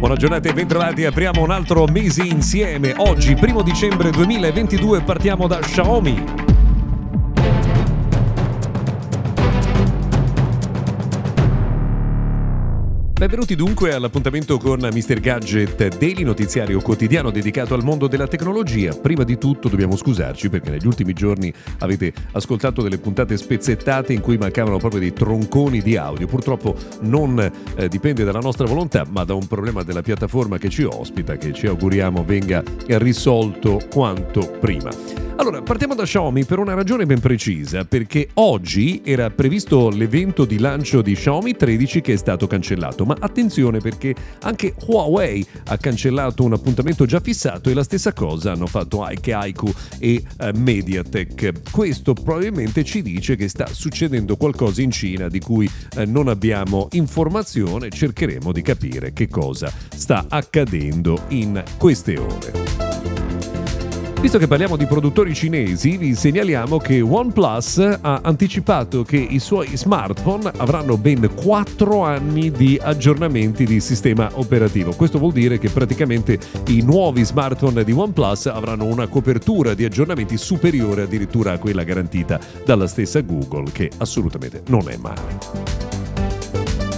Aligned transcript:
Buona 0.00 0.16
giornata 0.16 0.48
e 0.48 0.54
bentrovati, 0.54 1.04
apriamo 1.04 1.42
un 1.42 1.50
altro 1.50 1.84
mese 1.84 2.22
insieme. 2.22 2.94
Oggi, 2.96 3.34
primo 3.34 3.60
dicembre 3.60 4.10
2022, 4.10 5.02
partiamo 5.02 5.46
da 5.46 5.58
Xiaomi. 5.58 6.49
Benvenuti 13.20 13.54
dunque 13.54 13.92
all'appuntamento 13.92 14.56
con 14.56 14.78
Mr. 14.80 15.20
Gadget 15.20 15.98
Daily, 15.98 16.22
notiziario 16.22 16.80
quotidiano 16.80 17.30
dedicato 17.30 17.74
al 17.74 17.84
mondo 17.84 18.08
della 18.08 18.26
tecnologia. 18.26 18.94
Prima 18.94 19.24
di 19.24 19.36
tutto 19.36 19.68
dobbiamo 19.68 19.94
scusarci 19.94 20.48
perché 20.48 20.70
negli 20.70 20.86
ultimi 20.86 21.12
giorni 21.12 21.52
avete 21.80 22.14
ascoltato 22.32 22.80
delle 22.80 22.96
puntate 22.96 23.36
spezzettate 23.36 24.14
in 24.14 24.22
cui 24.22 24.38
mancavano 24.38 24.78
proprio 24.78 25.00
dei 25.00 25.12
tronconi 25.12 25.82
di 25.82 25.98
audio. 25.98 26.26
Purtroppo 26.26 26.74
non 27.02 27.38
eh, 27.76 27.88
dipende 27.88 28.24
dalla 28.24 28.40
nostra 28.40 28.64
volontà, 28.64 29.04
ma 29.06 29.22
da 29.24 29.34
un 29.34 29.46
problema 29.46 29.82
della 29.82 30.00
piattaforma 30.00 30.56
che 30.56 30.70
ci 30.70 30.84
ospita, 30.84 31.36
che 31.36 31.52
ci 31.52 31.66
auguriamo 31.66 32.24
venga 32.24 32.62
risolto 32.86 33.82
quanto 33.90 34.50
prima. 34.58 35.19
Allora, 35.40 35.62
partiamo 35.62 35.94
da 35.94 36.02
Xiaomi 36.02 36.44
per 36.44 36.58
una 36.58 36.74
ragione 36.74 37.06
ben 37.06 37.18
precisa, 37.18 37.86
perché 37.86 38.28
oggi 38.34 39.00
era 39.02 39.30
previsto 39.30 39.88
l'evento 39.88 40.44
di 40.44 40.58
lancio 40.58 41.00
di 41.00 41.14
Xiaomi 41.14 41.56
13 41.56 42.02
che 42.02 42.12
è 42.12 42.16
stato 42.16 42.46
cancellato, 42.46 43.06
ma 43.06 43.16
attenzione 43.18 43.78
perché 43.78 44.14
anche 44.42 44.74
Huawei 44.84 45.46
ha 45.68 45.78
cancellato 45.78 46.44
un 46.44 46.52
appuntamento 46.52 47.06
già 47.06 47.20
fissato 47.20 47.70
e 47.70 47.74
la 47.74 47.84
stessa 47.84 48.12
cosa 48.12 48.52
hanno 48.52 48.66
fatto 48.66 49.02
Aike 49.02 49.32
Aiku 49.32 49.72
e 49.98 50.22
uh, 50.40 50.50
Mediatek. 50.54 51.70
Questo 51.70 52.12
probabilmente 52.12 52.84
ci 52.84 53.00
dice 53.00 53.34
che 53.34 53.48
sta 53.48 53.64
succedendo 53.64 54.36
qualcosa 54.36 54.82
in 54.82 54.90
Cina 54.90 55.28
di 55.28 55.40
cui 55.40 55.64
uh, 55.96 56.02
non 56.04 56.28
abbiamo 56.28 56.88
informazione, 56.90 57.88
cercheremo 57.88 58.52
di 58.52 58.60
capire 58.60 59.14
che 59.14 59.28
cosa 59.28 59.72
sta 59.88 60.26
accadendo 60.28 61.24
in 61.28 61.64
queste 61.78 62.18
ore. 62.18 62.89
Visto 64.20 64.36
che 64.36 64.46
parliamo 64.46 64.76
di 64.76 64.84
produttori 64.84 65.34
cinesi, 65.34 65.96
vi 65.96 66.14
segnaliamo 66.14 66.76
che 66.76 67.00
OnePlus 67.00 67.78
ha 68.02 68.20
anticipato 68.22 69.02
che 69.02 69.16
i 69.16 69.38
suoi 69.38 69.74
smartphone 69.78 70.52
avranno 70.58 70.98
ben 70.98 71.28
4 71.34 72.04
anni 72.04 72.50
di 72.50 72.78
aggiornamenti 72.80 73.64
di 73.64 73.80
sistema 73.80 74.28
operativo. 74.34 74.92
Questo 74.92 75.18
vuol 75.18 75.32
dire 75.32 75.58
che 75.58 75.70
praticamente 75.70 76.38
i 76.66 76.82
nuovi 76.82 77.24
smartphone 77.24 77.82
di 77.82 77.92
OnePlus 77.92 78.46
avranno 78.46 78.84
una 78.84 79.08
copertura 79.08 79.72
di 79.72 79.86
aggiornamenti 79.86 80.36
superiore 80.36 81.02
addirittura 81.02 81.52
a 81.52 81.58
quella 81.58 81.82
garantita 81.82 82.38
dalla 82.62 82.86
stessa 82.86 83.22
Google, 83.22 83.72
che 83.72 83.90
assolutamente 83.96 84.62
non 84.66 84.88
è 84.90 84.96
male. 84.98 85.99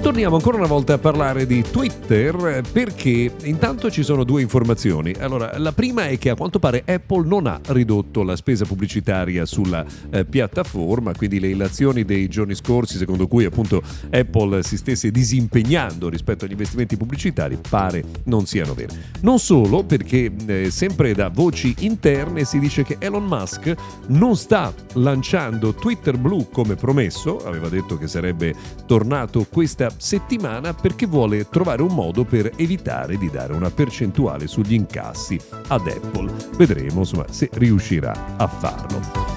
Torniamo 0.00 0.36
ancora 0.36 0.56
una 0.56 0.66
volta 0.66 0.94
a 0.94 0.98
parlare 0.98 1.44
di 1.44 1.62
Twitter 1.62 2.62
perché 2.72 3.30
intanto 3.42 3.90
ci 3.90 4.02
sono 4.02 4.24
due 4.24 4.40
informazioni. 4.40 5.12
Allora, 5.18 5.58
la 5.58 5.72
prima 5.72 6.06
è 6.06 6.16
che 6.18 6.30
a 6.30 6.36
quanto 6.36 6.58
pare 6.58 6.82
Apple 6.86 7.26
non 7.26 7.46
ha 7.46 7.60
ridotto 7.66 8.22
la 8.22 8.36
spesa 8.36 8.64
pubblicitaria 8.64 9.44
sulla 9.44 9.84
eh, 10.10 10.24
piattaforma, 10.24 11.12
quindi 11.14 11.40
le 11.40 11.48
ilazioni 11.48 12.04
dei 12.04 12.28
giorni 12.28 12.54
scorsi 12.54 12.96
secondo 12.96 13.26
cui 13.26 13.44
appunto 13.44 13.82
Apple 14.10 14.62
si 14.62 14.76
stesse 14.76 15.10
disimpegnando 15.10 16.08
rispetto 16.08 16.46
agli 16.46 16.52
investimenti 16.52 16.96
pubblicitari 16.96 17.58
pare 17.68 18.02
non 18.24 18.46
siano 18.46 18.74
vere. 18.74 18.94
Non 19.20 19.38
solo 19.38 19.84
perché 19.84 20.32
eh, 20.46 20.70
sempre 20.70 21.12
da 21.12 21.28
voci 21.28 21.74
interne 21.80 22.44
si 22.44 22.58
dice 22.60 22.82
che 22.82 22.96
Elon 23.00 23.24
Musk 23.24 23.74
non 24.06 24.36
sta 24.36 24.72
lanciando 24.94 25.74
Twitter 25.74 26.16
Blue 26.16 26.46
come 26.50 26.76
promesso, 26.76 27.44
aveva 27.44 27.68
detto 27.68 27.98
che 27.98 28.06
sarebbe 28.06 28.54
tornato 28.86 29.46
questa 29.50 29.87
settimana 29.96 30.72
perché 30.74 31.06
vuole 31.06 31.48
trovare 31.48 31.82
un 31.82 31.94
modo 31.94 32.24
per 32.24 32.52
evitare 32.56 33.16
di 33.16 33.30
dare 33.30 33.52
una 33.52 33.70
percentuale 33.70 34.46
sugli 34.46 34.74
incassi 34.74 35.38
ad 35.68 35.86
Apple. 35.86 36.32
Vedremo 36.56 37.00
insomma, 37.00 37.26
se 37.30 37.48
riuscirà 37.52 38.36
a 38.36 38.46
farlo. 38.46 39.27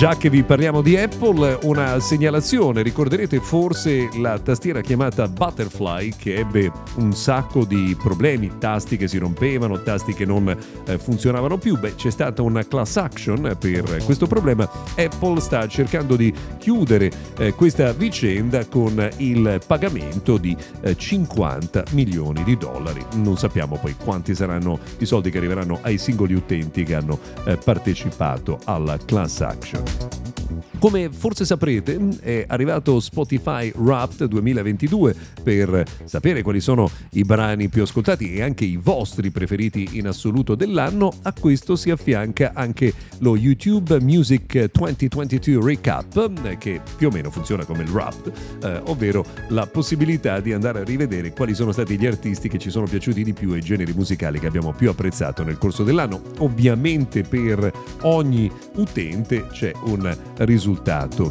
Già 0.00 0.16
che 0.16 0.30
vi 0.30 0.42
parliamo 0.42 0.80
di 0.80 0.96
Apple, 0.96 1.58
una 1.64 2.00
segnalazione, 2.00 2.80
ricorderete 2.80 3.38
forse 3.38 4.08
la 4.16 4.38
tastiera 4.38 4.80
chiamata 4.80 5.28
Butterfly 5.28 6.14
che 6.16 6.36
ebbe 6.36 6.72
un 6.96 7.12
sacco 7.12 7.66
di 7.66 7.94
problemi, 8.02 8.50
tasti 8.56 8.96
che 8.96 9.06
si 9.06 9.18
rompevano, 9.18 9.82
tasti 9.82 10.14
che 10.14 10.24
non 10.24 10.48
eh, 10.86 10.96
funzionavano 10.96 11.58
più, 11.58 11.78
beh 11.78 11.96
c'è 11.96 12.08
stata 12.08 12.40
una 12.40 12.66
class 12.66 12.96
action 12.96 13.54
per 13.60 14.02
questo 14.06 14.26
problema, 14.26 14.66
Apple 14.96 15.38
sta 15.38 15.68
cercando 15.68 16.16
di 16.16 16.32
chiudere 16.56 17.10
eh, 17.36 17.52
questa 17.52 17.92
vicenda 17.92 18.64
con 18.64 19.06
il 19.18 19.60
pagamento 19.66 20.38
di 20.38 20.56
eh, 20.80 20.96
50 20.96 21.84
milioni 21.90 22.42
di 22.42 22.56
dollari, 22.56 23.04
non 23.16 23.36
sappiamo 23.36 23.76
poi 23.76 23.94
quanti 24.02 24.34
saranno 24.34 24.78
i 24.96 25.04
soldi 25.04 25.28
che 25.28 25.36
arriveranno 25.36 25.78
ai 25.82 25.98
singoli 25.98 26.32
utenti 26.32 26.84
che 26.84 26.94
hanno 26.94 27.18
eh, 27.44 27.58
partecipato 27.58 28.58
alla 28.64 28.96
class 28.96 29.42
action. 29.42 29.89
Thank 29.98 30.38
you. 30.38 30.39
Come 30.80 31.10
forse 31.12 31.44
saprete, 31.44 31.98
è 32.20 32.44
arrivato 32.48 33.00
Spotify 33.00 33.70
Wrapped 33.76 34.24
2022 34.24 35.14
per 35.42 35.84
sapere 36.04 36.40
quali 36.40 36.60
sono 36.60 36.90
i 37.10 37.22
brani 37.22 37.68
più 37.68 37.82
ascoltati 37.82 38.32
e 38.32 38.40
anche 38.40 38.64
i 38.64 38.78
vostri 38.78 39.30
preferiti 39.30 39.98
in 39.98 40.06
assoluto 40.06 40.54
dell'anno. 40.54 41.12
A 41.24 41.34
questo 41.38 41.76
si 41.76 41.90
affianca 41.90 42.52
anche 42.54 42.94
lo 43.18 43.36
YouTube 43.36 44.00
Music 44.00 44.70
2022 44.72 45.62
Recap, 45.62 46.56
che 46.56 46.80
più 46.96 47.08
o 47.08 47.10
meno 47.10 47.30
funziona 47.30 47.66
come 47.66 47.82
il 47.82 47.90
Wrapped, 47.90 48.32
eh, 48.62 48.80
ovvero 48.86 49.26
la 49.48 49.66
possibilità 49.66 50.40
di 50.40 50.54
andare 50.54 50.80
a 50.80 50.84
rivedere 50.84 51.34
quali 51.34 51.52
sono 51.52 51.72
stati 51.72 51.98
gli 51.98 52.06
artisti 52.06 52.48
che 52.48 52.56
ci 52.56 52.70
sono 52.70 52.86
piaciuti 52.86 53.22
di 53.22 53.34
più 53.34 53.52
e 53.52 53.58
i 53.58 53.60
generi 53.60 53.92
musicali 53.92 54.40
che 54.40 54.46
abbiamo 54.46 54.72
più 54.72 54.88
apprezzato 54.88 55.42
nel 55.42 55.58
corso 55.58 55.84
dell'anno. 55.84 56.22
Ovviamente 56.38 57.20
per 57.20 57.70
ogni 58.00 58.50
utente 58.76 59.46
c'è 59.48 59.72
un 59.84 60.16
risultato 60.38 60.68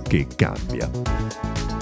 che 0.04 0.28
cambia. 0.36 0.90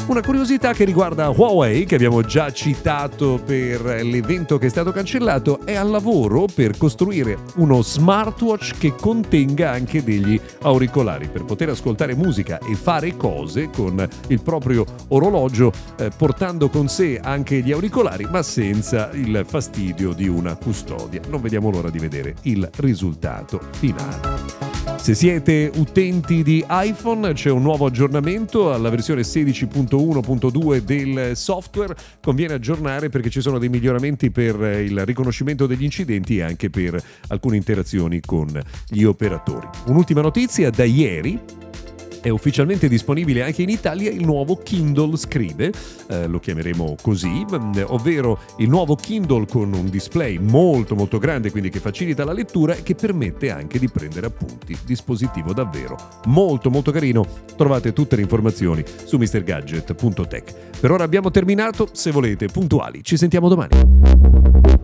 Una 0.07 0.21
curiosità 0.21 0.71
che 0.71 0.85
riguarda 0.85 1.29
Huawei, 1.29 1.83
che 1.83 1.95
abbiamo 1.95 2.21
già 2.21 2.49
citato 2.53 3.41
per 3.45 3.81
l'evento 4.05 4.57
che 4.57 4.67
è 4.67 4.69
stato 4.69 4.93
cancellato, 4.93 5.65
è 5.65 5.75
al 5.75 5.89
lavoro 5.89 6.45
per 6.45 6.77
costruire 6.77 7.37
uno 7.55 7.81
smartwatch 7.81 8.77
che 8.77 8.95
contenga 8.95 9.71
anche 9.71 10.01
degli 10.01 10.39
auricolari 10.61 11.27
per 11.27 11.43
poter 11.43 11.69
ascoltare 11.69 12.15
musica 12.15 12.57
e 12.59 12.75
fare 12.75 13.17
cose 13.17 13.69
con 13.69 14.07
il 14.27 14.41
proprio 14.41 14.85
orologio, 15.09 15.73
eh, 15.97 16.09
portando 16.15 16.69
con 16.69 16.87
sé 16.87 17.19
anche 17.21 17.59
gli 17.59 17.73
auricolari, 17.73 18.25
ma 18.31 18.41
senza 18.43 19.09
il 19.11 19.43
fastidio 19.45 20.13
di 20.13 20.29
una 20.29 20.55
custodia. 20.55 21.19
Non 21.27 21.41
vediamo 21.41 21.69
l'ora 21.69 21.89
di 21.89 21.99
vedere 21.99 22.35
il 22.43 22.67
risultato 22.77 23.59
finale. 23.71 24.36
Se 25.07 25.13
siete 25.13 25.71
utenti 25.73 26.43
di 26.43 26.65
iPhone 26.67 27.31
c'è 27.31 27.49
un 27.49 27.61
nuovo 27.61 27.85
aggiornamento 27.85 28.73
alla 28.73 28.89
versione 28.89 29.21
16.1.2 29.21 30.79
del 30.79 31.33
software, 31.33 31.95
conviene 32.21 32.55
aggiornare 32.55 33.07
perché 33.07 33.29
ci 33.29 33.39
sono 33.39 33.57
dei 33.57 33.69
miglioramenti 33.69 34.31
per 34.31 34.59
il 34.59 35.05
riconoscimento 35.05 35.65
degli 35.65 35.85
incidenti 35.85 36.39
e 36.39 36.41
anche 36.41 36.69
per 36.69 37.01
alcune 37.29 37.55
interazioni 37.55 38.19
con 38.19 38.47
gli 38.89 39.05
operatori. 39.05 39.69
Un'ultima 39.85 40.19
notizia 40.19 40.69
da 40.71 40.83
ieri, 40.83 41.39
è 42.27 42.29
ufficialmente 42.29 42.87
disponibile 42.89 43.43
anche 43.43 43.61
in 43.61 43.69
Italia 43.69 44.11
il 44.11 44.25
nuovo 44.25 44.57
Kindle 44.57 45.15
Scribe, 45.15 45.71
eh, 46.09 46.27
lo 46.27 46.39
chiameremo 46.39 46.97
così, 47.01 47.45
mm, 47.49 47.83
ovvero 47.85 48.39
il 48.57 48.69
nuovo 48.69 48.95
Kindle 48.95 49.45
con 49.45 49.73
un 49.73 49.89
display 49.89 50.37
molto 50.37 50.95
molto 50.95 51.19
grande, 51.19 51.51
quindi 51.51 51.69
che 51.69 51.79
facilita 51.79 52.25
la 52.25 52.33
lettura 52.33 52.75
e 52.75 52.83
che 52.83 52.95
permette 52.95 53.49
anche 53.49 53.79
di 53.79 53.89
prendere 53.89 54.27
appunti. 54.27 54.77
Dispositivo 54.85 55.53
davvero 55.53 55.97
molto 56.25 56.69
molto 56.69 56.91
carino. 56.91 57.25
Trovate 57.55 57.93
tutte 57.93 58.15
le 58.15 58.23
informazioni 58.23 58.83
su 59.05 59.17
mrgadget.tech. 59.17 60.53
Per 60.79 60.91
ora 60.91 61.03
abbiamo 61.03 61.31
terminato, 61.31 61.89
se 61.93 62.11
volete 62.11 62.47
puntuali, 62.47 63.03
ci 63.03 63.15
sentiamo 63.15 63.47
domani. 63.47 64.76